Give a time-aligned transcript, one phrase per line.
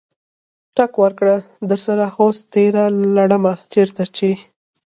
[0.75, 1.35] ټک ورکړه
[1.69, 2.83] دسره هوس تیره
[3.15, 4.31] لړمه چرته یې؟